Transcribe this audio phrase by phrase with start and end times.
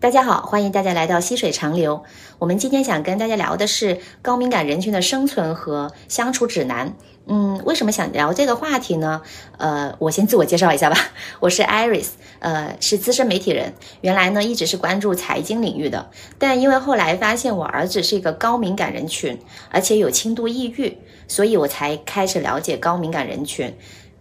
[0.00, 2.02] 大家好，欢迎大家来到溪水长流。
[2.38, 6.94] 我们今天想跟大家聊的是高敏感人群的生存和相处指南。
[7.26, 9.20] 嗯，为什么想聊这个话题呢？
[9.58, 10.96] 呃，我先自我介绍一下吧，
[11.40, 13.74] 我是 Iris，呃，是资深媒体人。
[14.00, 16.08] 原来呢，一直是关注财经领域的，
[16.38, 19.38] 但因为后来发现我儿子是一个高敏感人群，
[19.70, 20.96] 而且有轻度抑郁，
[21.28, 23.76] 所以我才开始了解高敏感人群，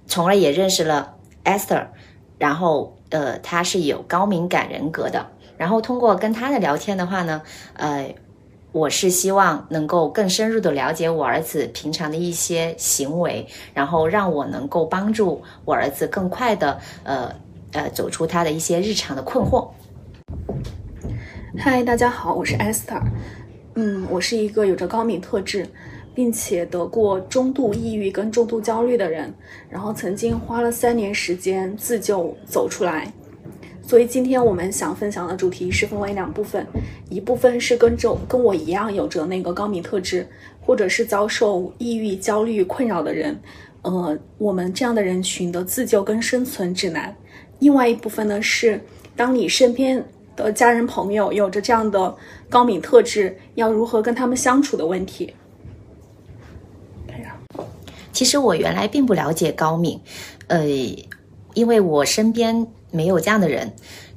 [0.08, 1.14] 从而也认识了
[1.46, 1.88] Esther。
[2.38, 5.26] 然后，呃，他是有高敏感人格的。
[5.60, 7.42] 然后通过跟他的聊天的话呢，
[7.74, 8.16] 呃，
[8.72, 17.36] 我是希望能够更深入的了解我儿子平常的一些行为，然后让我能够帮助我儿子更快的呃
[17.74, 19.68] 呃走出他的一些日常的困惑。
[21.58, 23.02] 嗨，大家好，我是 Esther，
[23.76, 25.68] 嗯，我是一个有着高敏特质，
[26.16, 29.34] 并且得过中度抑郁跟重度焦虑的人，
[29.70, 33.12] 然后曾经花了三年时间自救走出来。
[33.90, 36.64] 所以今天我们想分享的主题是分为两部分，
[37.10, 40.28] 一部分是跟着跟我一样有着那个高敏特质，
[40.62, 43.36] 或者是遭受抑郁、焦虑困扰的人，
[43.82, 47.12] 呃，我们这样的人群的自救跟生存指南。
[47.58, 48.80] 另外一部分呢是，
[49.16, 52.16] 当你身边的家人朋友有着这样的
[52.48, 55.34] 高敏特质，要如何跟他们相处的问题。
[58.12, 60.00] 其实我原来并不了解高敏，
[60.46, 60.64] 呃，
[61.56, 62.68] 因为我身边。
[62.92, 63.74] 没有这样的人，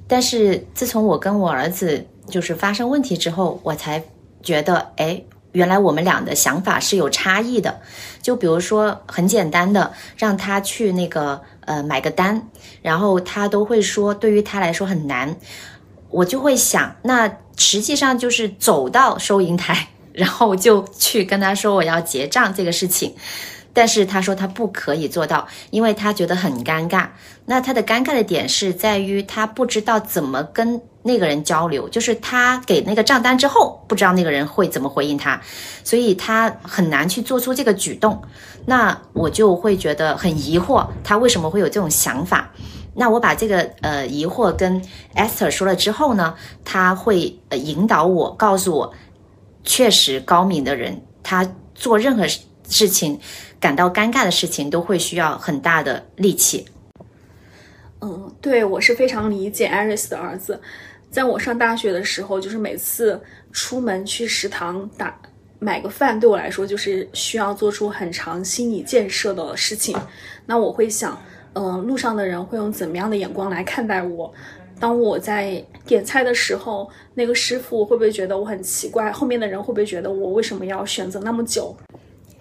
[0.07, 4.03] 但是自从我跟我儿子就是发生问题之后，我才
[4.43, 7.81] 觉得，哎，原来我们俩的想法是有差异的。
[8.23, 12.49] 就比如说很简单的，让他去那个呃买个单，
[12.81, 15.37] 然后他都会说对于他来说很难，
[16.09, 23.15] 我就会想，那实际上就是走到收银台， 然后就去跟他说我要结账这个事情。
[23.73, 27.09] 但是他说他不可以做到，因为他觉得很尴尬。
[27.47, 35.41] 那他的尴尬的点是在于他不知道怎么跟那个人交流，就是他给那个账单之后，不知道那个人会怎么回应他，
[35.83, 38.23] 所以他很难去做出这个举动。
[38.65, 42.53] 那我就会觉得很疑惑，他为什么会有这种想法？
[42.95, 44.81] 那我把这个呃疑惑跟
[45.17, 48.95] Esther 说了之后呢，他会呃引导我，告诉我，
[49.65, 51.45] 确实高敏的人他
[51.75, 52.29] 做任何
[52.69, 53.19] 事情。
[53.63, 56.67] 感到尴尬的事情都会需要很大的力气。
[58.01, 60.61] 嗯，对我是非常理解艾瑞斯的儿子。
[61.13, 63.23] 在我上大学的时候，就是每次
[63.53, 65.17] 出门去食堂打
[65.61, 69.97] 买个饭，对我来说就是需要做出很长心理建设的事情。
[70.45, 71.17] 那我会想，
[71.53, 74.35] 嗯，路上的人会用怎么样的眼光来看待我？
[74.81, 79.13] 当我在点菜的时候，那个师傅会不会觉得我很奇怪？
[79.13, 81.77] 后面的人会不会觉得我为什么要选择那么久？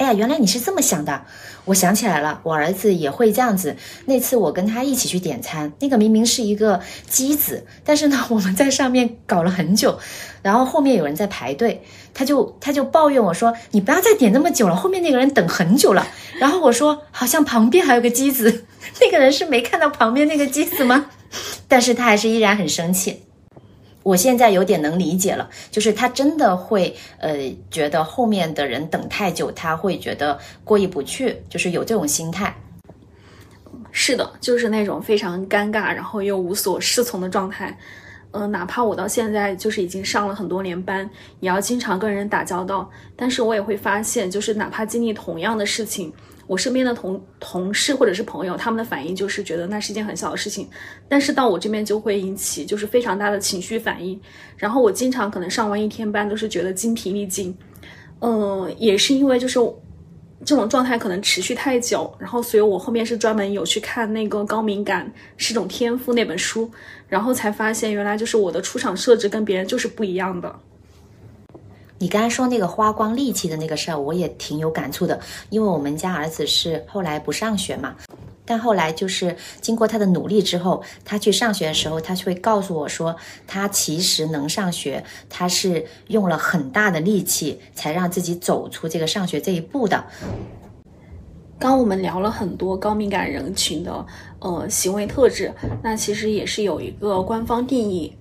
[0.02, 1.26] 哎呀，原来你是这么想的！
[1.66, 3.78] 我想起来了，我儿子也会这样子。
[4.06, 10.00] 那次我跟他一起去点餐，那个明明是一个机子，但是呢， 我们在上面搞了很久，
[10.42, 11.84] 然后后面有人在排队，
[12.16, 16.08] 他就他就抱怨我说：“你不要再点那么久了，后面那个人等很久了。
[16.42, 18.66] ”然后我说：“好像旁边还有个机子，
[19.00, 21.12] 那个人是没看到旁边那个机子吗？”
[21.70, 23.22] 但是他还是依然很生气。
[24.04, 27.38] 我现在有点能理解了，就是他真的会，呃，
[27.70, 32.56] 觉得后面的人等太久，他会觉得过意不去，就是有这种心态。
[33.92, 37.78] 是的，就是那种非常尴尬，然后又无所适从的状态。
[38.32, 41.08] 呃，哪怕我到现在就是已经上了很多年班，
[41.42, 46.12] 也要经常跟人打交道，但是我也会发现，就是哪怕经历同样的事情。
[46.52, 50.70] 我身边的同同事或者是朋友，他们的反应就是觉得那是一件很小的事情，
[51.08, 54.20] 但是到我这边就会引起就是非常大的情绪反应，
[54.58, 57.58] 然后我经常可能上完一天班都是觉得精疲力尽，
[58.20, 59.60] 嗯，也是因为就是
[60.44, 66.70] 这种状态可能持续太久，然后所以我后面是专门有去看那个《高敏感是种天赋》那本书，
[67.08, 70.54] 然后才发现原来就是我的出场设置跟别人就是不一样的。
[72.02, 75.20] 你刚才说那个花光力气的那个事儿，我也挺有感触的。
[75.52, 77.96] 因为我们家儿子是后来不上学嘛，
[78.44, 90.04] 但后来就是经过他的努力之后，他去上学的时候，他就会告诉我说，他其实能上学，他是用了很大的力气才让自己走出这个上学这一步的。
[91.60, 94.04] 刚我们聊了很多高敏感人群的
[94.40, 95.54] 呃行为特质，
[95.84, 98.12] 那其实也是有一个官方定义。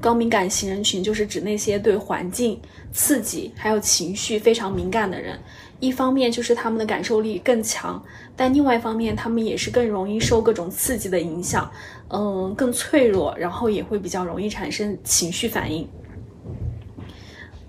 [0.00, 2.60] 高敏感型人群就是指那些对环境
[2.92, 5.38] 刺激还有情绪非常敏感的人。
[5.80, 8.02] 一方面就是他们的感受力更强，
[8.34, 11.70] 但另外一方面他们也是更容易受各种刺激的影响，
[12.08, 15.88] 嗯，更脆弱，然后也会比较容易产生情绪反应。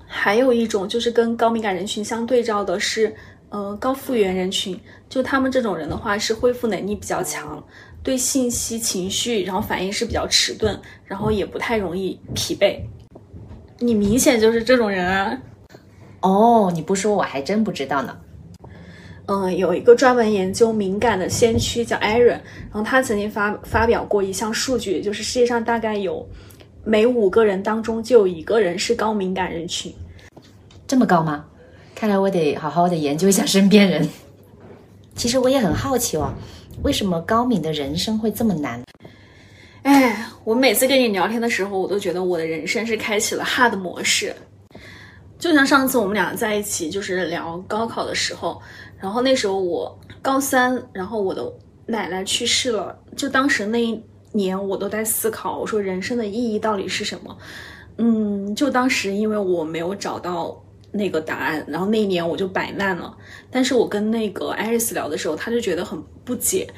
[0.07, 3.15] 还有一种就是跟高敏感人群相对照的是，
[3.49, 4.79] 呃，高复原人群。
[5.07, 7.63] 就他们这种人的话是恢复能力比较强，
[8.01, 12.80] 对信息、情绪，然后反应是比较迟钝，然后也不太容易疲惫。
[13.80, 15.38] 你明显就是这种人啊！
[16.22, 18.18] 哦，你不说我还真不知道呢。
[19.28, 26.28] 嗯，有一个专门研究敏感的先驱叫艾伦，然后他曾经发发表过一项数据，就是世界上大概有
[26.84, 29.94] 每五个人当中就有一个人是高敏感人群。
[30.88, 31.46] 这么高吗？
[31.94, 34.07] 看来我得好好的研究一下身边人。
[35.16, 36.34] 其实我也很好奇哦，
[36.83, 38.81] 为什么高敏的人生会这么难？
[39.83, 44.33] 哎，我每次跟你聊天的时候，我都觉得我的人生是开启了 hard 模式。
[45.37, 48.61] 就像上次我们俩在一起就是聊高考的时候，
[48.97, 51.51] 然后那时候我高三，然后我的
[51.85, 57.37] 奶奶去世了，就当时那一年我都在思考，我说人生的意义到底是什么？
[57.97, 60.61] 嗯，就当时因为我没有找到
[60.91, 63.15] 那个答案，然后那一年我就摆烂了。
[63.49, 66.71] 但是我跟那个艾瑞斯聊的时候，他就觉得很不解。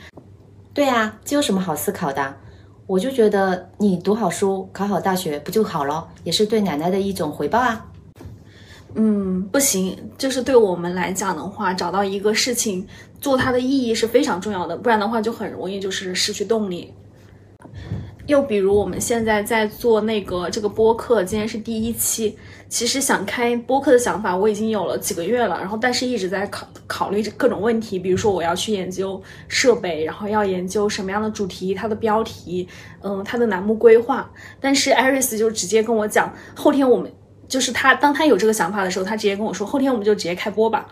[0.73, 2.33] 对啊，这有什么好思考的？
[2.87, 6.07] 我就觉得你读好书，考好大学不就好了？
[6.23, 7.85] 也是对奶奶的一种回报啊。
[8.95, 12.87] 嗯，不行，就是对我们来讲的话，找到一个事情
[13.19, 16.93] 做它的意义是非常重要的，不然的话就很容易就是失去动力。
[18.31, 22.33] 又比如我们现在在做那个这个播客，今天是第一期，
[22.69, 32.65] 其实想开播客的想法我已经有了几个月了，然后但是一直在考考虑各种问题，比如说我要去研究设备，然后要研究什么样的主题，它的标题，
[33.01, 34.31] 嗯，它的栏目规划，
[34.61, 37.11] 但是艾瑞斯就直接跟我讲，后天我们。
[37.49, 40.87] 就是他，当他有这个想法的时候，他直接跟我说：“后天我们就直接开播吧。”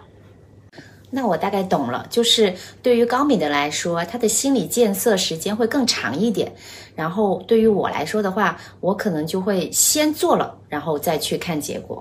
[1.10, 6.52] 那我大概懂了，就是对于高敏的来说，他的心理建设时间会更长一点。
[6.96, 12.00] 然后对于我来说的话，我可能就会先做了，然后再去看结果。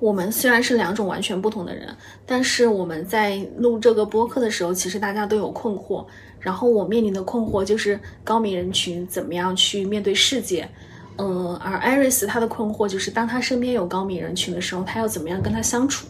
[0.00, 1.88] 我们虽然是两种完全不同的人，
[2.26, 6.04] 但是我们在录这个播客的时候，其实大家都有困惑。
[6.40, 10.68] 然后我面临的困惑就是高敏人群怎么样去面对世界。
[11.16, 16.06] 嗯，而艾瑞斯他的困惑就是，当他身边有高敏人群的时候，他要怎么样跟他相处？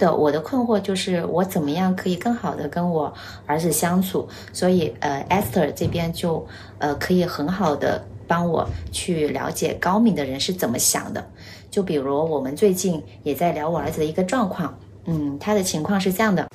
[0.00, 3.12] 的，我的困惑就是我怎么样可以更好的跟我
[3.46, 4.26] 儿子相处？
[4.52, 6.44] 所以，呃，Esther 这边就
[6.78, 11.24] 呃可以很好的帮我去了解高敏的人是怎么想的。
[11.70, 14.74] 就比如我们最近也在聊我儿子的一个状况，
[15.04, 16.48] 嗯，他的情况是这样的。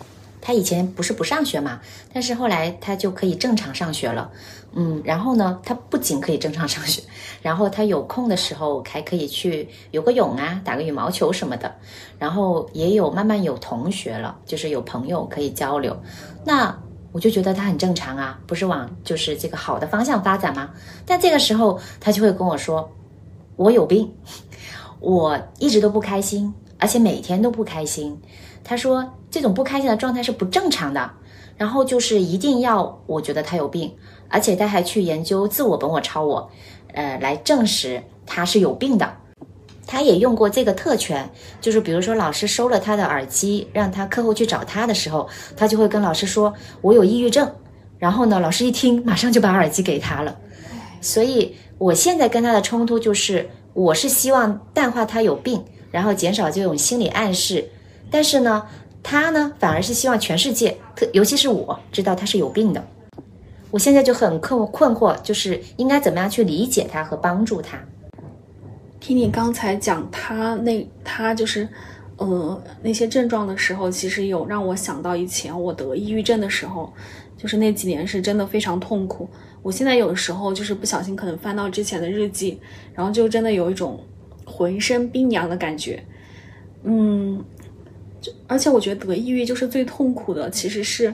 [0.47, 1.81] 他以前不是不上学嘛，
[2.13, 4.29] 但是后来他就可以正常上学了，
[4.75, 7.01] 嗯，然后呢，他不仅可以正常上学，
[7.41, 11.73] 然后他有空的时候还可以去游个泳啊，打个羽毛球什么的，
[12.19, 15.99] 然后也有慢慢有同学了，就是有朋友可以交流，
[16.45, 16.77] 那
[17.11, 20.69] 我就觉得他很正常啊，不是往就是这个好的方向发展吗？
[21.07, 22.87] 但这个时候他就会跟我说，
[23.55, 24.13] 我有病，
[25.01, 28.15] 我一直都不开心，而且每天都不开心。
[28.65, 31.11] 他说这种不开心的状态是不正常的，
[31.55, 33.95] 然后就是一定要我觉得他有病，
[34.27, 36.49] 而且他还去研究自我本我超我，
[36.93, 39.17] 呃，来证实他是有病的。
[39.87, 41.29] 他也用过这个特权，
[41.61, 46.51] 就是比如说老师收了他的耳机，让他课后去找他的时候，他就会跟老师说
[46.81, 47.47] 我有抑郁症，
[47.99, 50.35] 然后呢，老师一听马上就把耳机给他了。
[51.01, 57.69] 所以我现在跟他的冲突就是，我是希望淡化他有病，然后减少这种心理暗示。
[58.09, 58.65] 但是呢，
[59.03, 62.83] 他呢反而是希望全世界，特尤其是我知道他是有病的。
[63.71, 67.77] 我现在就很困困惑，就是应该怎么样去理解他和帮助他。
[69.01, 71.67] 听你刚才讲他那他就是，
[72.15, 76.93] 呃那些症状的时候，其实有让我想到以前我得抑郁症的时候，
[77.37, 79.27] 就是那几年是真的非常痛苦。
[79.61, 82.57] 我现在有的时候就是不小心可能翻到之前的日记，
[82.93, 83.99] 然后就真的有一种
[84.45, 86.01] 浑身冰凉的感觉，
[86.83, 87.43] 嗯。
[88.47, 91.13] 而且我觉得得抑郁就是最痛苦的，其实是，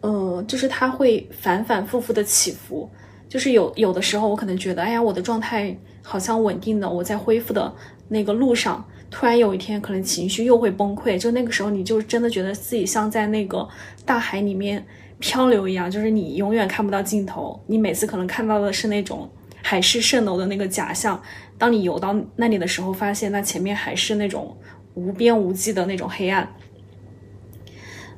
[0.00, 2.88] 呃，就是它会反反复复的起伏，
[3.28, 7.72] 就是有有的时候我可能觉得，哎呀，我的状态好像稳定的，我在恢复的
[8.08, 13.68] 那个路上，突然有一天可能情绪又会崩溃，就那个时候你就真的觉得自己像在那个
[14.04, 14.84] 大海里面
[15.18, 19.28] 漂流一样，就是你永远看不到尽头，你每次可能看到的是那种
[19.62, 21.20] 海市蜃楼的那个假象，
[21.56, 24.56] 当你游到那里的时候，发现那前面还是那种。
[24.94, 26.54] 无边无际的那种黑暗，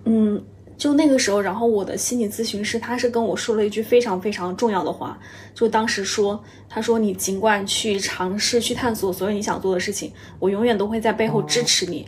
[0.04, 0.44] 嗯，
[0.76, 5.18] 就那个时候，然后我的心理咨询师他是跟我说了一句非常非常重要的话，
[5.54, 12.06] 就当时说，他说你尽管去尝试去探索所有你想做的事情，我永远都会在背后支持你。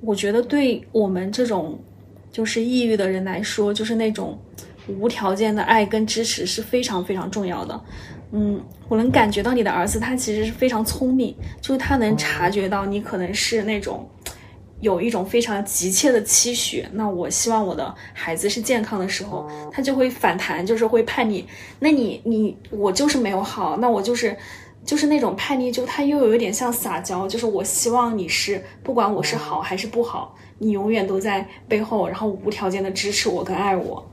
[0.00, 1.78] 我觉得对我们这种
[2.30, 4.38] 就是抑郁的人来说，就是那种
[4.88, 7.78] 无条件的爱跟支持是非常非常重要的。
[8.32, 14.08] 嗯，我能感觉到你的儿子他其实是非常聪明，就是他能察觉到你可能是那种
[14.80, 21.46] 有一种非常急切的期许，那我希望我的孩子是健康的时候，他就会反弹，就是会叛逆。
[21.78, 24.36] 那你你我就是没有好，那我就是
[24.84, 34.04] 就是那种叛逆，就他又有一点像撒娇，就是我希望你是不管我是好还是不好，你永远都在背后，然后无条件的支持我跟爱我。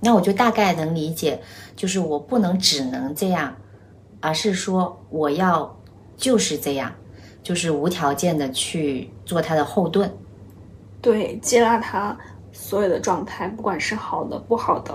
[0.00, 1.40] 那我就大概能理解，
[1.76, 3.56] 就是我不能只能这样，
[4.20, 5.78] 而是说我要
[6.16, 6.92] 就是这样。
[7.42, 10.12] 就是无条件的去做他的后盾，
[11.00, 12.16] 对，接纳他
[12.52, 14.92] 所有的状态，不管是好的不好的，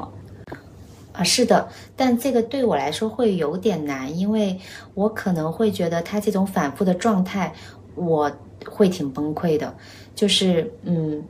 [1.12, 4.60] 啊，是的，但这个对我来说会有点难，因为
[4.94, 7.52] 我可能会觉得他这种反复的状态，
[7.96, 8.32] 我
[8.70, 9.76] 会挺崩溃的，
[10.14, 11.24] 就是嗯，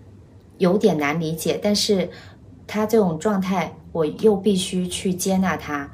[0.57, 2.09] 有点难理解，但是
[2.67, 5.89] 他这种状态，我又必须去接纳他，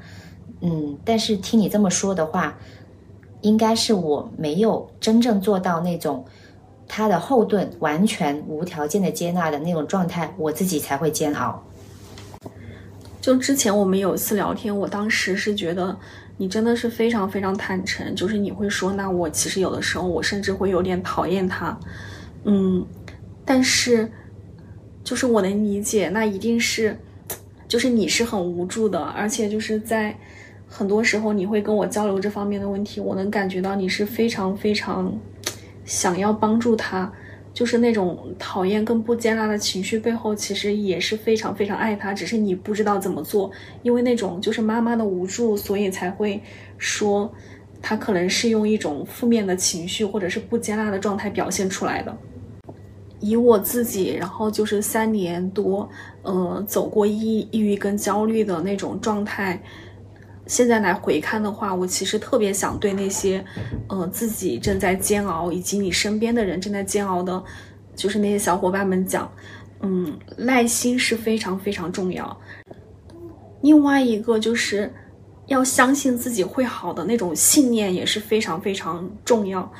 [0.60, 2.56] 嗯，但是听你这么说的话。
[3.40, 6.24] 应该是我没有真正做到那种
[6.86, 11.60] 他的后盾完全无条件的接纳的那种状态，我自己才会煎熬。
[13.20, 15.98] 就之前我们有一次聊天，我当时是觉得
[16.36, 21.76] 你真的是非常非常坦诚，就是你会说，那我其实有的时候我甚至会有点讨厌他，
[22.44, 22.86] 嗯，
[23.44, 24.08] 但是
[25.04, 26.96] 就是我能理解，那一定是
[27.68, 30.16] 就是你是很无助的，而且就是在。
[30.74, 35.14] 很多时候你会跟我交流这方面的问题，我能感觉到你是非常非常
[35.84, 37.12] 想要帮助他，
[37.52, 43.50] 就是那种讨厌跟不接纳的情绪背后，其实也是非常非常爱他，只是你不知道怎么做，
[43.82, 46.40] 因为那种就是妈妈的无助，所以才会
[46.78, 47.30] 说
[47.82, 52.16] 他可能是用一种负面的情绪或者是不接纳的状态表现出来的。
[53.22, 55.88] 以我自己，然后就是三年多，
[56.22, 59.62] 呃，走过抑抑郁跟焦虑的那种状态。
[60.46, 63.42] 现在来回看的话，我其实特别想对那些，
[63.88, 67.42] 呃，自己正在煎熬，以及你身边的人正在煎熬的，
[67.94, 69.30] 就是那些小伙伴们讲，
[69.82, 72.36] 嗯，耐心是非常非常重要。
[73.62, 74.92] 另外一个就是
[75.46, 79.72] 要相信自己会好的那种信念也是非常非常重要。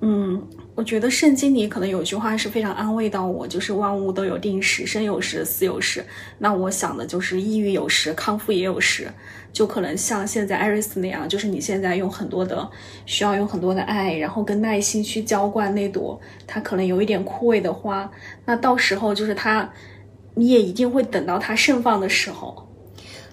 [0.00, 0.42] 嗯，
[0.78, 6.04] 我觉得圣经里可能有句话是非常安慰到我，就是万物都有定时，生有时，死有时。
[6.38, 9.08] 那我想的就是抑郁有时，康复也有时。
[9.52, 12.70] 就可能像现在艾瑞斯那样，就是你现在用很多的，
[13.06, 18.08] 需要用很多的爱，然后跟耐心去浇灌那朵它可能有一点枯萎的花，
[18.44, 19.68] 那到时候就是它，
[20.36, 22.67] 你也一定会等到它盛放的时候。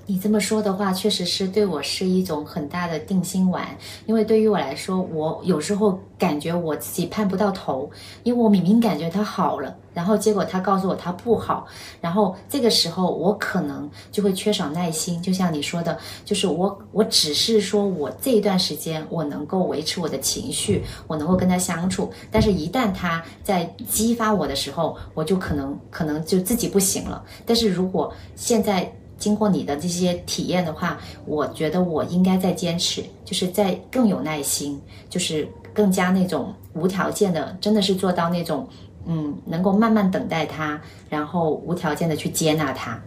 [0.08, 3.66] 你这么说的话，确实是对我是一种很大的定心丸。
[4.06, 7.90] 因为对于我来说，我有时候感觉我自己盼不到头，
[8.22, 11.66] 因为我明明感觉他好了，然后结果他告诉我他不好，
[12.00, 15.20] 然后这个时候我可能就会缺少耐心。
[15.24, 27.24] 就像你说的，就是我我只是说我这一段时间我能够维持我的情绪，我能够跟他相处，但是一旦他在激发我的时候，我就可能可能就自己不行了。
[27.44, 28.88] 但是如果现在。
[29.26, 34.80] 经过你的这些体验的话，我觉得我应该再坚持，就是在更有耐心，
[35.10, 38.68] 就是更加那种无条件的，真的是做到那种，
[39.08, 40.80] 嗯，能够慢慢等待他，
[41.10, 43.02] 然后无条件的去接纳他。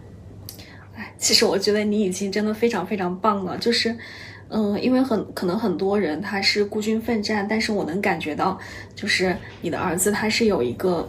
[0.93, 3.95] 哎，其实我觉得你已经真的非常非常棒了，就是，
[4.49, 8.59] 嗯，因为很可能很多人他是孤军奋战，但是我能感觉到，
[8.93, 11.07] 就是你的儿子他是有一个。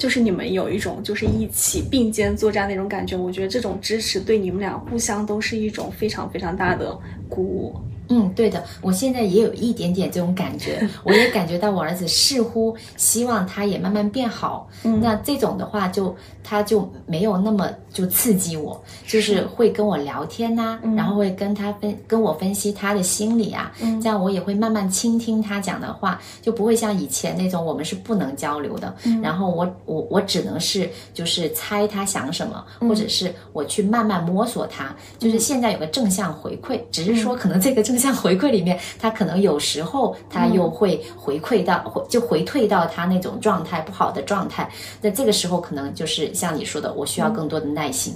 [0.00, 7.76] 就是你们有一种就是一起并肩作战那种感觉，我觉得这种支持对你们俩互相都是一种非常非常大的鼓舞。
[8.10, 14.68] 嗯，对的，我现在也有一点点这种感觉， 我也感觉到我儿子似乎希望他也慢慢变好。
[14.82, 23.70] 嗯，那这种的话，就他就没有那么就刺激我，就是会跟我聊天呐，然后会跟他分跟我分析他的心理啊，
[24.02, 28.92] 这样我也会慢慢倾听他讲的话，就不会像以前那种我们是不能交流的。
[29.22, 37.99] 然后我我我只能是就是猜他想什么，或者是我去慢慢摸索他，就是现在有个正向回馈，只是说可能这个正。
[38.00, 44.68] 像回馈里面，他可能有时候他又会回馈到，就回退到他那种状态不好的状态。
[45.02, 48.14] 那这个时候可能就是像你说的，我需要更多的耐心。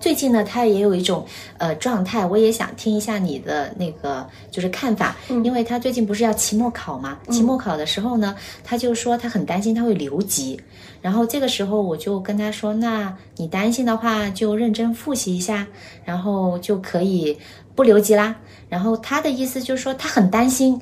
[0.00, 1.26] 最近呢，他也有一种
[1.58, 7.18] 呃状态，我也想听一下你的那个就是看法，因为他最近不是要期末考嘛？
[7.30, 10.60] 期末考的时候呢，他就说他很担心他会留级。
[11.00, 15.66] 然后这个时候我就跟他说：“那你担心的话，就认真复习一下，
[16.04, 17.38] 然后就可以
[17.76, 18.34] 不留级啦。”
[18.68, 20.80] 然后他的意思就是说，他很担心，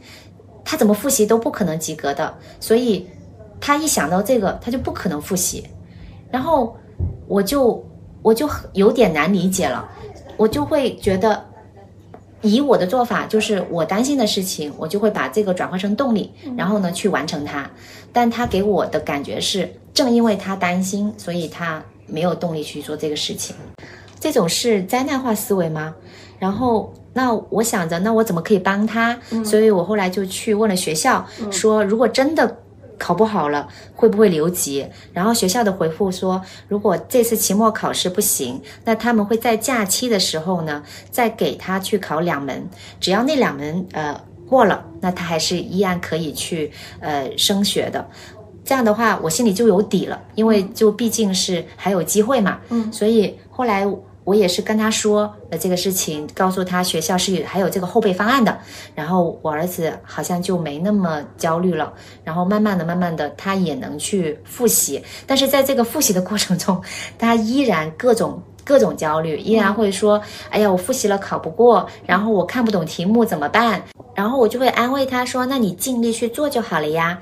[0.65, 3.07] 他怎么复习都不可能及格的，所以
[3.61, 5.63] 他一想到这个，他就不可能复习。
[6.31, 6.75] 然后
[7.29, 7.85] 我就
[8.26, 9.88] 我就有点难理解了，
[10.37, 11.45] 我就会觉得。
[12.42, 17.68] 以我的做法，就是我担心的事情，我就会把这个转化成动力，然后呢去完成它。
[18.12, 23.54] 但他给我的感觉是，正因为他担心，所以他没有动力去做这个事情。
[24.21, 25.95] 这种是灾难化思维吗？
[26.38, 29.16] 然后，那我想着，那我怎么可以帮他？
[29.45, 32.56] 所以我后来就去问了学校，说如果真的。
[32.99, 34.87] 考不好了会不会留级？
[35.12, 48.09] 然后学校的回复说，如果这次期末考试不行，那他们会在假期的时候呢，再给他去考两门，只要那两门呃过了，那他还是依然可以去呃升学的。
[48.65, 52.59] 这样的话，我心里就有底了，因为就毕竟是还有机会嘛。
[52.69, 53.87] 嗯，所以后来。
[54.26, 58.59] 我也是跟他说了这个事情，告诉他学校是有还有这个后备方案的，
[58.92, 61.92] 然后我儿子好像就没那么焦虑了，
[62.25, 66.83] 然后慢慢的、慢慢的，他也能去复习，但是在这个复习的过程中，
[67.16, 73.80] 他依然各种各种焦虑，依然会说：“哎呀，我复习了考不过，然后我看不懂题目怎么办？”
[74.12, 77.16] 然后我就会安慰他说：“那你尽力去做就好了呀。”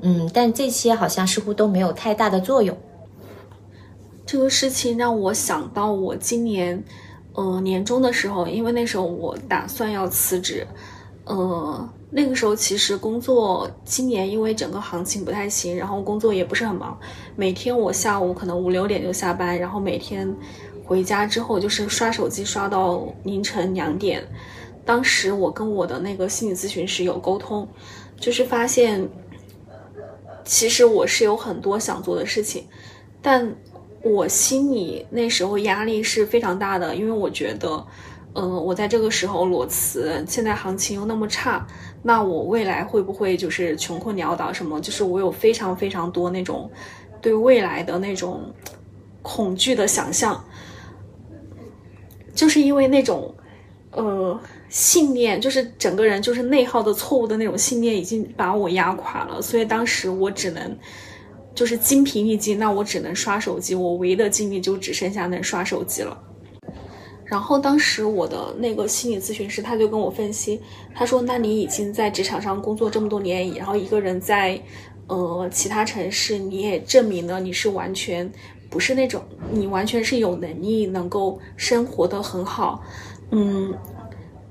[0.00, 2.76] 嗯，但这些好像似乎都没有太大的作用。
[4.26, 6.82] 这个事情让我想到，我今年，
[7.32, 10.66] 呃，年终的时候，因为那时候我打算要辞职，
[11.24, 16.98] 呃，那个时候其实工作，今年因为整个行情不太行，然后工作也不是很忙，
[17.36, 20.28] 每天我下午可能五六点就下班，然后每天
[20.84, 24.26] 回家之后就是刷手机刷到凌晨两点。
[24.84, 27.66] 当时我跟我的那个心理咨询师有沟通，
[28.18, 29.08] 就是发现，
[30.44, 32.64] 其实我是有很多想做的事情，
[33.22, 33.54] 但。
[34.06, 37.86] 我心里那时候压力是非常大的，因为我觉得，
[38.34, 41.66] 嗯，我在这个时候裸辞，现在行情又那么差，
[42.02, 44.52] 那我未来会不会就是穷困潦倒？
[44.52, 44.80] 什么？
[44.80, 46.70] 就是我有非常非常多那种
[47.20, 48.54] 对未来的那种
[49.22, 50.44] 恐惧的想象，
[52.32, 53.34] 就是因为那种
[53.90, 60.78] 呃信念，就是整个人就是内耗的错误的那种信念已经把我压垮了，所以当时我只能。
[61.56, 66.16] 就是精疲力尽，那我只能刷手机，我唯一的精力就只剩下能刷手机了。
[67.24, 70.60] 然后当时我的那个心理咨询师他就跟我分析，
[70.94, 74.60] 他说：“那你已经在职场上工作这么多年，然后一个人在
[75.08, 78.30] 呃其他城市，你也证明了你是完全
[78.70, 82.84] 不是那种，你完全是有能力能够生活的很好，
[83.30, 83.74] 嗯，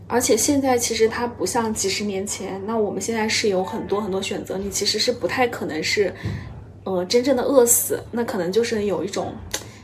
[0.07, 6.11] 而且现在其实它不像几十年前，那我们现在是有很多很多选择，你其实是不太可能是。”
[6.85, 9.33] 呃，真正的饿死，那可能就是有一种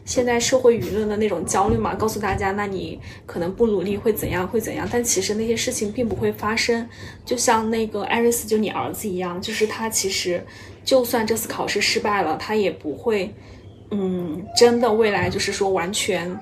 [0.06, 4.88] 现在社会舆论的那种焦虑嘛，告诉大家，那你可能不努力会怎样，会怎样？
[4.92, 6.88] 但其实那些事情并不会发生。
[7.26, 10.46] 就像那个艾瑞斯，就你儿子一样，就是他其实
[10.86, 13.34] 就算这次考试失败了，他也不会，
[13.90, 16.40] 嗯，真的未来就是说完全，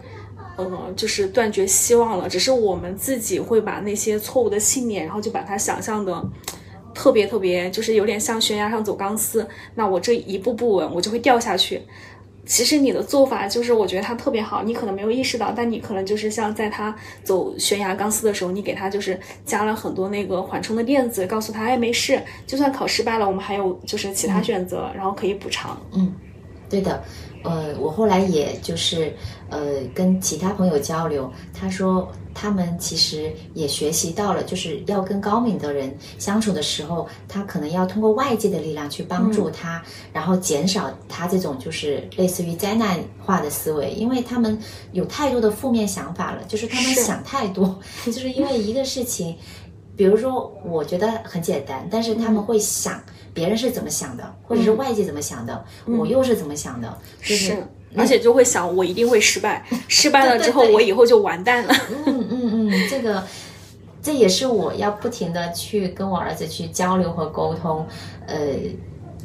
[0.58, 2.28] 呃，就是断绝希望了。
[2.28, 6.22] 只是我们自己会把那些错误的信念，然后就把它想象的。
[7.00, 11.82] 特别特别，就是有点像悬崖上走钢丝，那我这一步不稳，我就会掉下去。
[12.46, 25.80] 其实你的做法就是，我觉得他特别好，你可能没有意识到，但你可能就是像在他走悬崖钢丝的时候，你给他就是加了很多那个缓冲的垫子，告诉他，哎，没事，就算考失败了，我们还有就是其他选择，然后可以补偿。
[25.94, 26.14] 嗯，
[26.70, 27.02] 对的。
[27.44, 29.14] 呃，我后来也就是，
[29.50, 44.60] 呃，跟其他朋友交流，他说他们其实也学习到了，就是要跟高敏的人相处的时候，他可能要通过外界的力量去帮助他，然后减少他这种就是类似于灾难化的思维，因为他们
[44.92, 49.36] 有太多的负面想法了，就是他们想太多， 就是因为一个事情，
[49.96, 53.02] 比如说我觉得很简单，但是他们会想。
[53.34, 56.98] 别人是怎么想的，或者是外界怎么想的，我又是怎么想的？
[57.22, 57.56] 是，
[57.96, 61.74] 而且就会想，我一定会失败， 失败了之后，我以后就完蛋了。
[62.06, 63.24] 嗯嗯嗯，这个，
[64.02, 67.86] 这也是我要不停的去跟我儿子去交流和沟通，
[68.28, 68.38] 呃，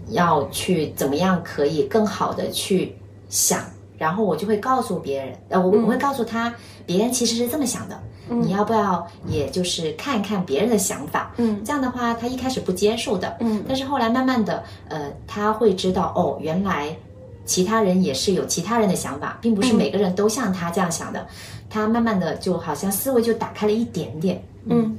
[0.08, 2.96] 要去怎么样可以更好的去
[3.28, 3.64] 想，
[3.98, 6.54] 然后我就会告诉别人，呃，我我会告诉他，
[6.86, 8.02] 别人其实是这么想的。
[8.28, 11.32] 你要不要也就是看一看别人的想法？
[11.36, 16.96] 嗯，这样的话他一开始不接受的，嗯，但是后来慢慢的，呃，他会知道哦，原来
[17.44, 21.26] 其他人也是有其他人的想法，并不是每个人都像他这样想的。
[21.68, 24.42] 他慢慢的就好像思维就打开了一点点。
[24.66, 24.96] 嗯，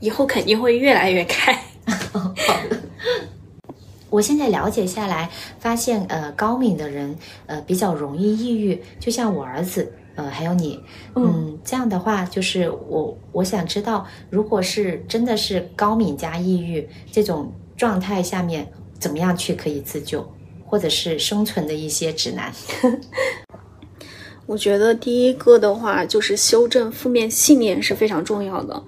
[0.00, 1.52] 以后肯定会越来越开。
[2.12, 2.76] 好的，
[4.10, 9.92] 我现在了解下来，发现呃，高敏的人呃比较容易抑郁，就像我儿子。
[10.16, 10.80] 呃，还有你，
[11.16, 20.24] 嗯，这样的话，就是我我想知道，如果是真的是高敏加抑郁这种状态下面，怎么样去可以自救，
[20.64, 22.52] 或者是生存的一些指南。
[24.46, 28.84] 我觉得第一个的话就是修正负面信念是非常重要的。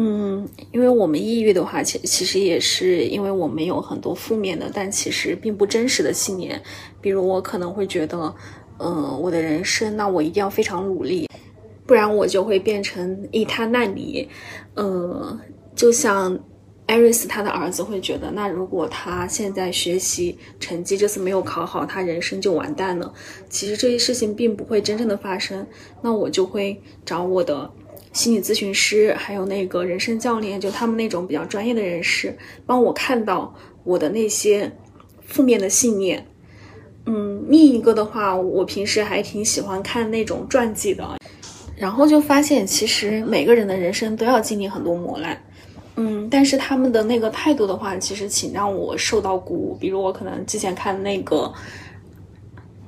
[0.00, 6.60] 嗯，因为我们抑郁的话，其其实也是因为我们有很多负面的，但其实并不真实的信念。
[7.00, 8.32] 比如我可能会觉得，
[8.78, 11.28] 嗯，我的人生，那我一定要非常努力，
[11.86, 14.28] 不然我就会变成一滩烂泥。
[14.74, 15.38] 呃，
[15.74, 16.38] 就像
[16.86, 23.12] 艾瑞斯他的儿子会觉得，那如果他现在学习成绩这次没有考好，他人生就完蛋了。
[23.50, 25.66] 其实这些事情并不会真正的发生。
[26.00, 27.70] 那我就会找我的
[28.12, 34.72] 心理咨询师，还有那个人生教练，就他们那种比较专业的人士，帮我看到我的那些
[35.26, 36.26] 负面的信念。
[37.10, 41.16] 嗯，另一个的话，我平时还挺喜欢看那种传记的，
[41.74, 45.42] 然后就发现其实每个人的人生都要经历很多磨难。
[45.96, 49.74] 嗯，但是他们的那个态度的话，其实挺让我受到鼓舞。
[49.80, 51.50] 比如我可能之前看那个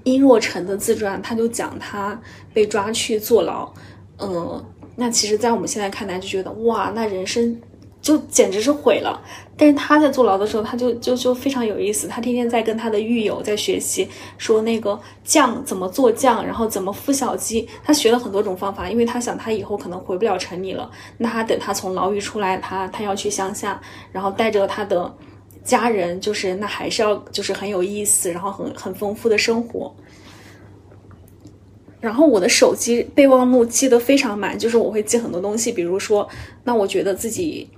[0.05, 2.21] 殷若晨的自传，他就讲他
[2.53, 3.73] 被抓去坐牢。
[4.19, 4.63] 嗯，
[4.97, 7.59] 那其实，在我们现在看来就觉得哇，那人生。
[8.03, 9.21] 就简直是毁了，
[9.59, 12.09] 但是他在坐牢的时候，他就就就非常有意思。
[12.09, 14.09] 他天天在跟他的狱友在学习，
[14.39, 17.69] 说那个酱怎么做酱，然后怎么孵小鸡。
[17.85, 20.91] 他学了很多种方法，因为他想他以后可能回不了城里了。
[21.19, 23.79] 那他等他从牢狱出来，他他要去乡下，
[24.13, 25.15] 然后带着他的
[25.63, 29.95] 家人，就是那还是要就是很有意思，然后很很丰富的生活。
[32.01, 36.27] 然后我的手机备忘录记得非常满，就是我会记很多东西，比如说，
[36.65, 37.69] 那我觉得自己。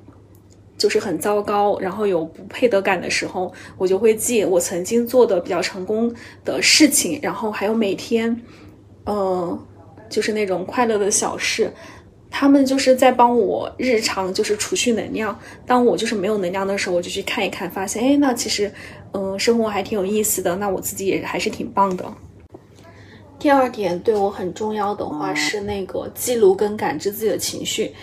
[0.82, 6.12] 就是很糟糕，然后有不配得感的时候，我就会记我曾经做的比较成功
[6.44, 8.36] 的事情，然后还有每天，
[9.04, 9.56] 呃，
[10.08, 11.72] 就是那种快乐的小事，
[12.28, 15.38] 他们就是在帮我日常就是储蓄能量。
[15.64, 18.68] 当我就是没有能量的时候，我就去看一看，发现哎，那其实，
[19.12, 22.04] 嗯，生活还挺有意思的，那我自己也还是挺棒的。
[23.38, 27.94] 第二点对我很重要的话是那个记录跟感知自己的情绪。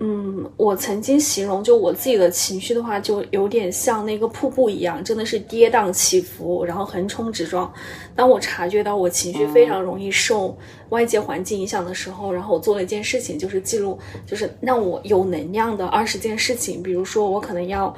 [0.00, 7.72] 嗯，我曾经形容就我自己的情绪的话，就有点像那个瀑布一样，真的是跌宕起伏，然后横冲直撞。
[8.14, 10.56] 当我察觉到我情绪非常容易受
[10.90, 16.80] 外界环境影响的时候，然后我做了一件事情，就是记录，就是让我有能量的二十件事情。
[16.80, 17.92] 比如说，我可能要，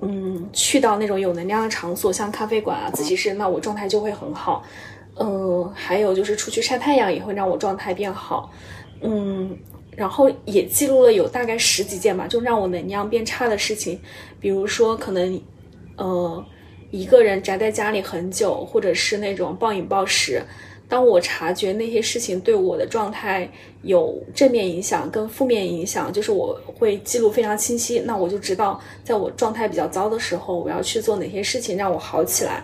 [0.00, 4.62] 嗯，去到那种有能量的场所，像咖啡馆啊、自习室，那我状态就会很好。
[5.18, 8.50] 嗯，还有就是出去晒太阳也会让我状态变好。
[9.00, 9.56] 嗯。
[9.96, 13.98] 然后也记录了有大概十几件吧，就让我能量变差的事情，
[14.38, 15.40] 比如说可能，
[15.96, 16.44] 呃，
[16.90, 20.42] 一个人宅在家里很久，或者是那种暴饮暴食。
[20.88, 23.50] 当我察觉那些事情对我的状态
[23.82, 32.62] 有正面影响跟负面影响，就是我会记录非常清晰，那我就知道在我状态比较糟的时候，我要去做哪些事情让我好起来。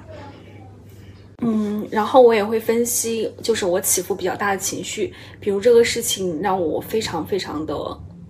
[1.45, 7.75] 嗯，然后我也会分析，就是我起伏比较大的情绪，比如这个事情让我非常非常的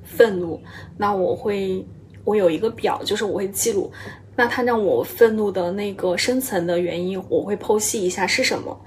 [0.02, 0.58] 愤怒，
[0.96, 1.86] 那我会
[2.24, 3.92] 我有一个表，就是我会记录，
[4.34, 8.80] 那它让我愤怒的那个深层的原因，我会剖析一下是什么。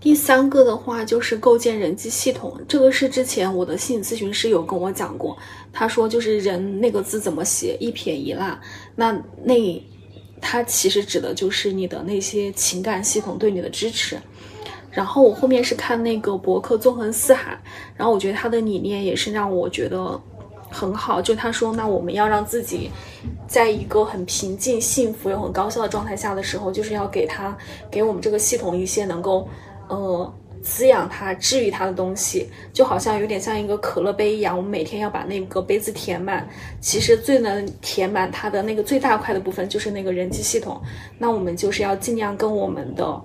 [0.00, 5.36] 第三个的话就是构建人际系统，这个是之前我的心理咨询师有跟我讲过，
[5.72, 8.58] 他说就是人那个字怎么写，一撇一捺，
[8.96, 9.82] 那那。
[10.42, 14.18] 它其实指的就是你的那些情感系统对你的支持。
[14.90, 17.58] 然后我后面是看那个博客纵横四海，
[17.96, 20.20] 然后我觉得他的理念也是让我觉得
[20.68, 21.22] 很好。
[21.22, 22.90] 就他说，那我们要让自己
[23.46, 27.56] 在一个很平静、幸福又很高效的状态下的时候，就是要给他
[27.90, 29.48] 给我们这个系统一些能够，
[29.88, 30.34] 呃。
[30.62, 36.48] 滋养它、治愈它的东西，就好像有点像一个可乐杯一样，我们每天要把那个杯子填满。
[36.80, 40.80] 其实最能填满它的那个最大块的部分，就是那个人际系统。
[41.18, 43.20] 那我们就是要尽量跟我们的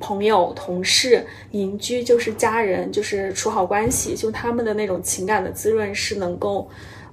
[0.00, 4.14] 朋友、同事、邻居，就是家人，就是处好关系。
[4.16, 6.66] 就他们的那种情感的滋润，是能够，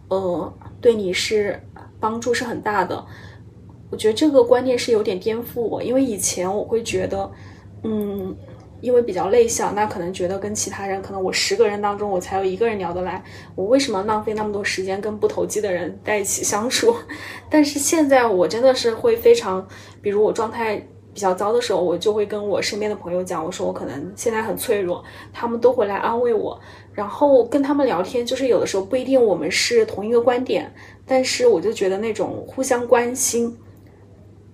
[0.07, 1.61] 呃，对你是
[1.99, 3.05] 帮助是很大的。
[3.89, 7.29] 我觉得这个观念是有点颠覆我，因为以前我会觉得，
[7.83, 8.33] 嗯。
[8.81, 13.23] 因为比较内向，那可能觉得跟其他人，可能我十个人当中我才有一个人聊得来，
[13.55, 16.93] 我为什么浪费那么多时间跟不投机的人在一起相处？
[17.49, 19.65] 但是现在我真的是会非常，
[20.01, 20.75] 比如我状态
[21.13, 26.59] 比较糟的时候，我就会跟我身边的朋友讲，我说我可能现在很脆弱，他们都会来安慰我，
[26.93, 30.73] 然后跟他们聊天，就是有的时候不一定我们是同一个观点，
[31.05, 33.55] 但是我就觉得那种互相关心。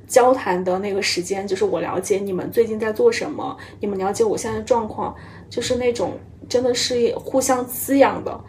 [0.08, 5.14] 交谈的那个时间，就是我了解你们最近在做什么，你们了解我现在的状况，
[5.50, 6.14] 就是那种
[6.48, 8.40] 真的是互相滋养的。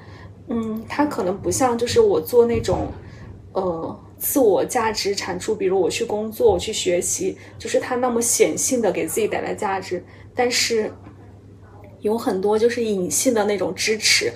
[0.49, 2.87] 嗯，它可能不像就是我做那种，
[3.53, 10.03] 呃，自我价值产出，比如我去工作，我去学习，就是它那么显性的给自己带来价值。
[10.35, 10.91] 但是，
[12.01, 14.33] 有很多就是隐性的那种支持。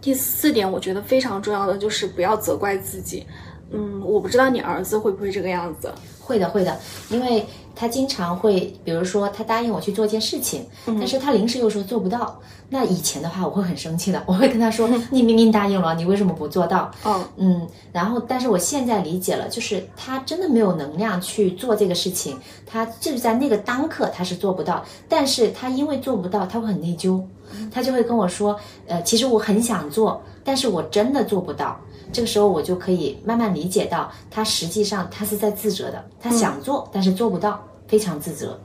[0.00, 3.26] 第四点，我觉得非常重要的就是不要责怪自己。
[3.70, 5.92] 嗯，我不知道你儿子会不会这个样子。
[6.22, 6.78] 会的，会的，
[7.10, 12.40] 因为他经常会，比如说他答应我去做件事情，但是他临时又说做不到。
[12.68, 27.22] 那以前的话，我会很生气的，我会跟他说：“你明明答应了，你为什么不做到？”哦嗯，然后，但是我现在理解了，就是他真的没有能量去做这个事情，他就是在那个当刻他是做不到，但是他因为做不到，他会很内疚，
[27.70, 28.58] 他就会跟我说
[28.88, 31.78] ：“呃，其实我很想做，但是我真的做不到。”
[32.12, 38.60] 这个时候我就可以慢慢理解到，他实际上他是在自责的，他想做，但是做不到，非常自责。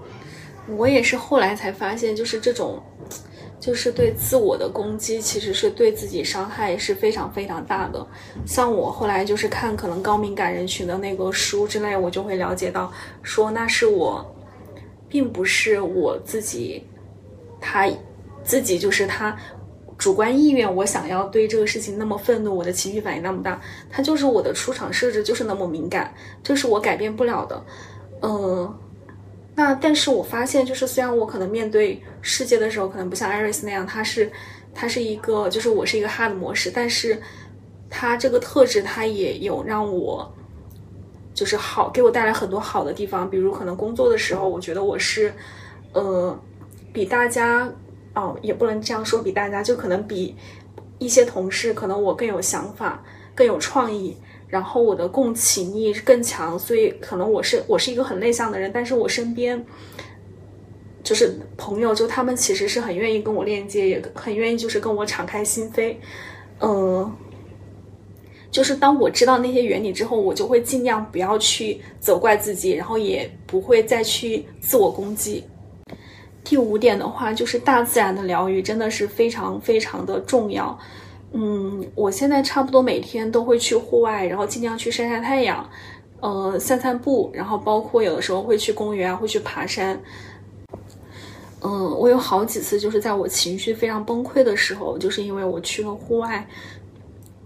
[0.78, 2.78] 我也是后来才发现，就是这种，
[3.58, 8.06] 就是对自我的攻击，其实是对自己伤害是非常非常大的。
[8.46, 12.92] 像我后来就是看可能高敏感人群的那个书之类，我就会了解到，
[13.24, 14.26] 说那是我，
[15.08, 16.84] 并不是我自己，
[17.62, 17.88] 他
[18.44, 19.38] 自己就是他。
[19.98, 27.66] 主观意愿，我想要对这个事情那么愤怒，我的情绪反应那么大，它就是我的出厂设置就是那么敏感，这是我改变不了的。
[28.22, 28.78] 嗯，
[29.56, 34.32] 那但是我发现，就是虽然我可能面对世界的时候，可能不像艾瑞斯那样，他是
[34.72, 37.20] 他是一个，就是我是一个 hard 模式，但是
[37.90, 40.32] 他这个特质，他也有让我
[41.34, 45.34] 就是好，给我带来很多好的地方，比如可能工作的时候，我觉得我是
[45.94, 46.40] 呃
[46.94, 47.68] 比大家。
[48.18, 50.36] 哦，也不能这样说，比大家就可能比
[50.98, 53.04] 一些同事，可能我更有想法，
[53.36, 59.64] 更有创意，然后我的共情力更强，所以可能我是我是一个很内向的人，但是我身边
[61.04, 65.96] 就是朋友，就他们其实是很愿意跟我链接，也很愿意就是跟我敞开心扉，
[66.60, 67.16] 嗯，
[68.50, 75.44] 就是当我知道那些原理之后，我就会尽量不要去责怪自己，然后也不会再去自我攻击。
[76.50, 80.80] 第五点的话，就是大自然的疗愈真的是非常非常的重要。
[81.34, 85.70] 嗯，我现在差不多每天都会去户外，然后尽量去晒晒太阳，
[86.22, 90.02] 呃，散散步，然后包括有的时候会去公园，会去爬山。
[91.60, 96.48] 嗯，我有好几次就是在我情绪非常崩溃的时候，就是因为我去了户外。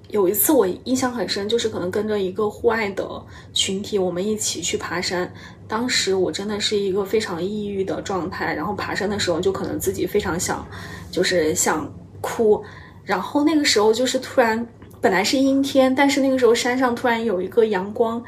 [0.09, 3.09] 有一次我印象很深，就是可能跟着一个户外的
[3.51, 5.33] 群体，我们一起去爬山。
[5.71, 10.67] 当时我真的是一个非常抑郁的状态，然后爬山的时候就可能自己非常想，
[11.09, 12.61] 就是想哭。
[13.05, 14.67] 然后那个时候就是突然，
[14.99, 18.21] 本来是阴天，但是那个时候山上突然有一个阳光，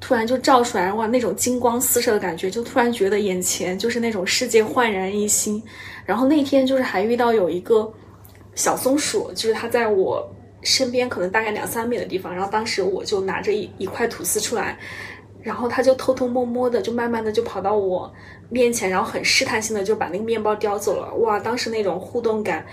[0.00, 5.62] 突然就照出来，哇，那种金光四射的感觉，就突然觉得眼前就是那种世界焕然一新。
[6.04, 7.88] 然后那天就是还遇到有一个
[8.56, 10.28] 小松鼠，就是它在我。
[10.66, 14.78] 身边可能大概两三米的地方，然后当时我就拿着一一块吐司出来，
[15.44, 18.10] 然后他就偷偷摸摸的，就慢慢的就跑到我
[18.48, 21.14] 面前，然后很试探性的就把那个面包叼走了。
[21.16, 22.64] 哇，当时那种互动感，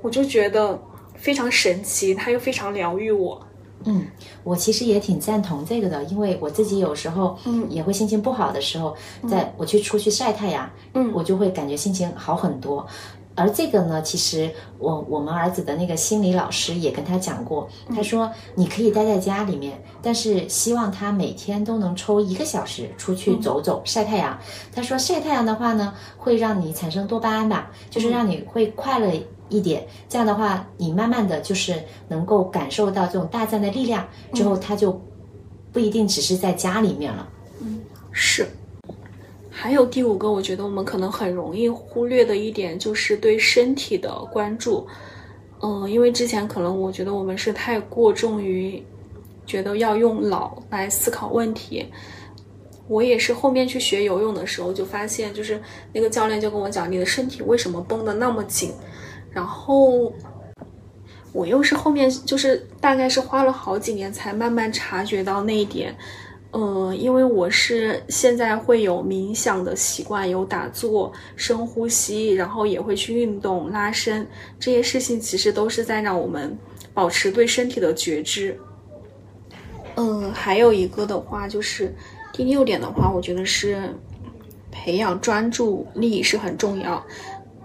[0.00, 0.80] 我就觉得
[1.14, 3.40] 非常神奇，他又非常疗愈我。
[3.84, 4.06] 嗯，
[4.42, 8.96] 我其实也挺赞同这个的，因为我自己有时候嗯也会心情不好的时候，
[9.28, 12.86] 在我去出去晒太阳，嗯，我就会感觉心情好很多。
[13.34, 24.38] 而这个呢，其实我我们儿子的那个心理老师也跟他讲过，他说你可以待在家里面，但是希望他每天都能抽一个小时出去走走晒太阳。
[24.74, 29.10] 他说晒太阳的话呢，会让你产生多巴胺吧，就是让你会快乐
[29.48, 29.86] 一点。
[30.08, 35.00] 这样的话，你慢慢的就是能够感受到这种大自然的力量，之后他就
[35.72, 37.28] 不一定只是在家里面了。
[37.60, 38.46] 嗯，是。
[39.62, 44.84] 还有第五个，我觉得我们可能很容易忽略的一点就是对身体的关注。
[45.60, 48.82] 嗯，因为之前可能我觉得我们是太过重于
[49.46, 51.86] 觉得要用脑来思考问题。
[52.88, 58.72] 我也是后面去学游泳的时候就发现，就是那个教练就跟我讲，你的身体为什么绷得那么紧？
[59.30, 60.12] 然后
[61.32, 65.96] 我又是后面就是大概是花了好几年才慢慢察觉到那一点。
[66.52, 74.26] 呃，因为我是现在会有冥想的习惯，有打坐、深呼吸，然后也会去运动、拉伸，
[74.60, 76.54] 这些事情其实都是在让我们
[76.92, 78.54] 保持对身体的觉知。
[79.96, 81.94] 嗯，还有一个的话就是
[82.34, 83.88] 第六点的话，我觉得是
[84.70, 87.02] 培养专注力是很重要，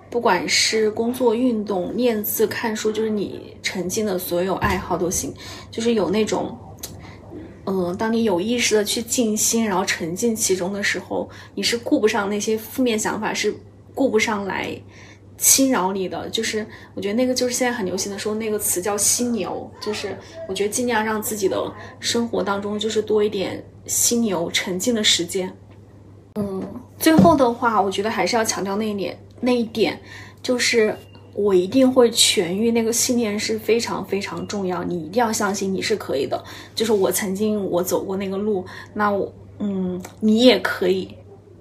[0.10, 5.34] 不管是工作、运动、练字、看书，就是你沉浸的所有爱好都行，
[5.70, 6.58] 就是有那种。
[7.70, 13.54] 嗯，当你有意识的去静心，然后沉浸其中的时候，你是顾不上那些负面想法，是
[13.94, 14.74] 顾不上来
[15.38, 16.30] 侵扰你的。
[16.30, 21.62] 就是我觉得那个就是现在很流行的说那个词叫心流，就是我觉得尽量让自己的
[22.00, 25.54] 生活当中就是多一点心流沉浸的时间。
[26.36, 26.64] 嗯，
[26.98, 30.00] 最后的话，我觉得还是要强调那一点，那一点
[30.42, 30.96] 就是
[31.38, 34.84] 我一定会痊愈，那个信念是非常非常重要。
[34.84, 36.44] 你一定要相信你是可以的。
[36.74, 41.08] 就是我曾经我走过那个路，那我嗯，你也可以。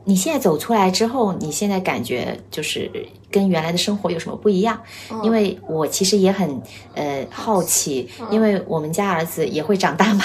[0.09, 2.89] 你现在走出来之后，你现在感觉就是
[3.29, 4.81] 跟原来的生活有什么不一样？
[5.25, 6.63] 因为我其实也很
[6.95, 10.25] 呃好奇，因为我们家儿子也会长大嘛，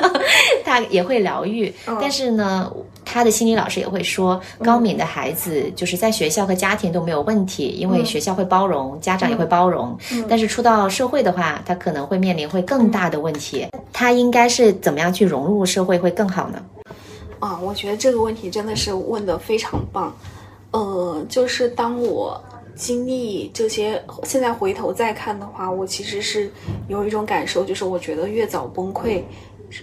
[0.64, 2.72] 他也会疗愈，但是呢，
[3.04, 9.94] 他的心理老师也会说，高敏的孩子就是在学校和家庭都没有问题，因为学校会包容，家长也会包容，
[10.26, 13.66] 但是出到社会的话，他可能会面临会更大的问题。
[13.92, 16.62] 他应该是怎么样去融入社会会更好呢？
[17.40, 20.14] 啊，我觉得这个问题真的是问的非常棒。
[20.70, 22.40] 呃，就是当我
[22.76, 26.48] 经历这些，现在回头再看的话，我其实是
[26.86, 29.22] 有一种感受，就是我觉得越早崩溃，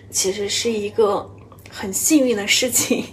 [0.10, 1.30] 其实是一个
[1.70, 3.04] 很幸运的事情。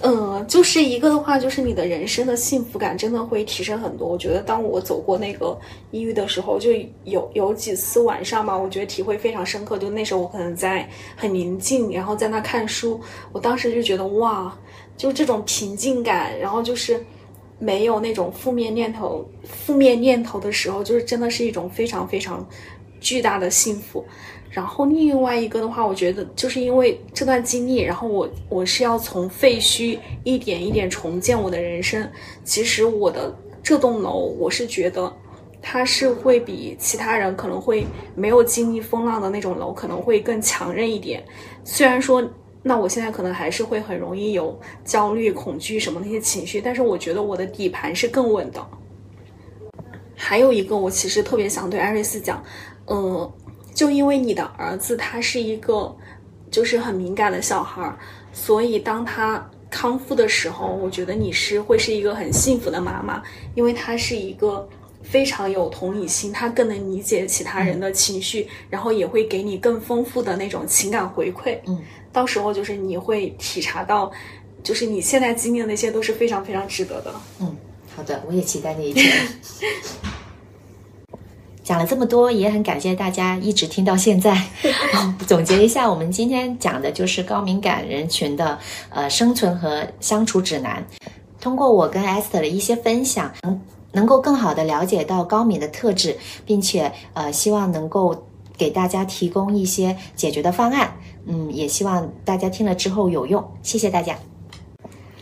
[0.00, 4.06] 嗯，就是一个的话，就是你的人生的幸福感真的会提升很多。
[4.06, 5.58] 我觉得当我走过那个
[5.90, 6.70] 抑郁的时候，就
[7.02, 9.76] 有有几次晚上吧，我觉得体会非常深刻。
[9.76, 13.00] 就那时候我可能在很宁静，然后在那看书，
[13.32, 14.56] 我当时就觉得哇，
[14.96, 17.04] 就这种平静感，然后就是
[17.58, 22.46] 没有那种负面念头、负面念头的时候，就是真的是一种非常非常
[23.00, 24.04] 巨大的幸福。
[24.50, 32.10] 然后另外一个的话，我觉得就是因为这段经历，然后我我是要从废墟一点一点重建我的人生。
[32.44, 33.32] 其实我的
[33.62, 35.12] 这栋楼，我是觉得
[35.60, 41.22] 它是会比其他人可能会没有经历风浪的那种楼可能会更强韧一点。
[41.62, 42.26] 虽然说，
[42.62, 48.66] 那我现在可能还是会很容易有焦虑、恐惧什么那些情绪，但是我觉得我的底盘是更稳的。
[50.16, 52.42] 还有一个，我其实特别想对艾瑞斯讲，
[52.86, 53.30] 嗯。
[53.78, 55.96] 就因为你的儿子他是一个，
[56.50, 57.96] 就是很敏感的小孩儿，
[58.32, 63.22] 所以当他康复的时候，我觉得你是会是一个很幸福的妈妈，
[63.54, 64.68] 因为他是一个
[65.04, 71.56] 非常有同理心，他更能理解其他人的情绪，然后也会给你更丰富的那种情感回馈。
[71.68, 71.80] 嗯，
[72.12, 74.10] 到时候就是你会体察到，
[74.64, 77.14] 就是你现在经历的那些都是非常非常值得的。
[77.38, 77.56] 嗯，
[77.94, 79.06] 好的，我也期待那一天。
[81.68, 84.42] 讲了这么多，也很感谢大家一直听到现在。
[85.28, 90.82] 总结一下，我们今天讲的就是高敏感人群的呃生存和相处指南。
[91.38, 93.60] 通过我跟 Esther 的一些分享，能
[93.92, 98.16] 能够更好的了解到高敏的特质，并且呃希望能够
[98.56, 100.90] 给大家提供一些解决的方案。
[101.26, 103.46] 嗯，也希望大家听了之后有用。
[103.62, 104.16] 谢谢大家，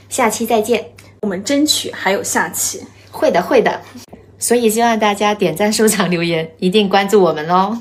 [0.08, 0.86] 下期再见。
[1.22, 2.86] 我们争取还有下期。
[3.10, 3.80] 会的，会的。
[4.38, 7.80] 所以希望大家点赞、收藏、留言，一定关注我们哦。